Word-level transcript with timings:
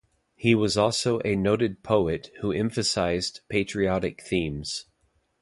He 0.35 0.55
was 0.55 0.77
also 0.77 1.19
a 1.23 1.35
noted 1.35 1.83
poet 1.83 2.31
who 2.39 2.51
emphasized 2.51 3.41
patriotic 3.49 4.23
themes. 4.23 4.87